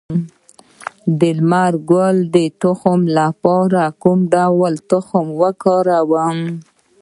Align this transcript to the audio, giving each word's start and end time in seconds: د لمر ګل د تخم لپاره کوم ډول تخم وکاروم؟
د 1.19 1.21
لمر 1.37 1.73
ګل 1.91 2.17
د 2.35 2.37
تخم 2.61 2.99
لپاره 3.19 3.83
کوم 4.03 4.19
ډول 4.33 4.73
تخم 4.91 5.25
وکاروم؟ 5.41 6.37